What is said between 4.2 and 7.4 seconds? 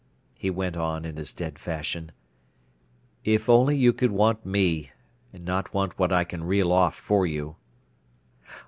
me, and not want what I can reel off for